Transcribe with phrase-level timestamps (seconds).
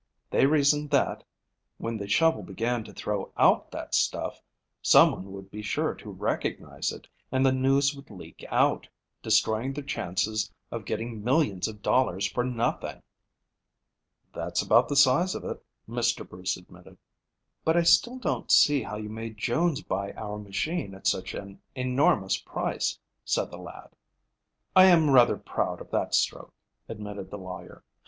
[0.31, 1.23] They reasoned that,
[1.77, 4.41] when the shovel began to throw out that stuff,
[4.81, 8.89] someone would be sure to recognize it, and the news would leak out,
[9.21, 13.03] destroying their chances of getting millions of dollars for nothing."
[14.33, 16.27] "That's about the size of it," Mr.
[16.27, 16.97] Bruce admitted.
[17.63, 21.61] "But I still don't see how you made Jones buy our machine at such an
[21.75, 23.91] enormous price," said the lad.
[24.75, 26.55] "I am rather proud of that stroke,"
[26.89, 27.83] admitted the lawyer.